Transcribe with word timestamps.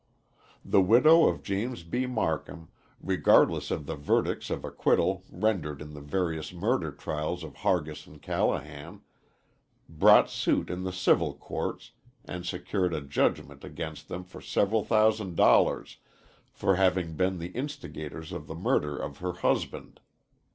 The 0.65 0.81
widow 0.81 1.27
of 1.27 1.43
James 1.43 1.83
B. 1.83 2.07
Marcum, 2.07 2.69
regardless 3.03 3.69
of 3.69 3.85
the 3.85 3.95
verdicts 3.95 4.49
of 4.49 4.65
acquittal 4.65 5.23
rendered 5.29 5.79
in 5.79 5.93
the 5.93 6.01
various 6.01 6.51
murder 6.51 6.91
trials 6.91 7.43
of 7.43 7.57
Hargis 7.57 8.07
and 8.07 8.19
Callahan, 8.19 9.01
brought 9.87 10.27
suit 10.27 10.71
in 10.71 10.85
the 10.85 10.91
civil 10.91 11.35
courts 11.35 11.91
and 12.25 12.47
secured 12.47 12.95
a 12.95 13.01
judgment 13.01 13.63
against 13.63 14.07
them 14.07 14.23
for 14.23 14.41
several 14.41 14.83
thousand 14.83 15.35
dollars 15.35 15.97
for 16.51 16.77
having 16.77 17.13
been 17.13 17.37
the 17.37 17.49
instigators 17.49 18.31
of 18.31 18.47
the 18.47 18.55
murder 18.55 18.97
of 18.97 19.19
her 19.19 19.33
husband. 19.33 19.99